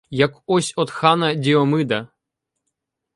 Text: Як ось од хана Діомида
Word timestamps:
Як 0.19 0.37
ось 0.47 0.73
од 0.77 0.91
хана 0.91 1.33
Діомида 1.33 2.07